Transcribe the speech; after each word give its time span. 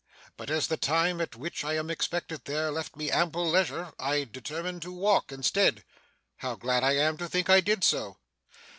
But 0.35 0.49
as 0.49 0.65
the 0.65 0.77
time 0.77 1.21
at 1.21 1.35
which 1.35 1.63
I 1.63 1.75
am 1.75 1.91
expected 1.91 2.45
there, 2.45 2.71
left 2.71 2.95
me 2.95 3.11
ample 3.11 3.47
leisure, 3.47 3.93
I 3.99 4.23
determined 4.23 4.81
to 4.81 4.91
walk 4.91 5.31
instead. 5.31 5.83
How 6.37 6.55
glad 6.55 6.83
I 6.83 6.93
am, 6.95 7.17
to 7.17 7.29
think 7.29 7.51
I 7.51 7.61
did 7.61 7.83
so! 7.83 8.17